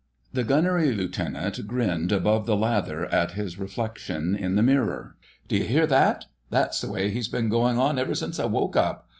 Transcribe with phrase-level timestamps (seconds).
[0.33, 5.15] The Gunnery Lieutenant grinned above the lather at his reflection in the mirror.
[5.47, 6.25] "D'you hear that!
[6.49, 9.07] That's the way he's been going on ever since I woke up.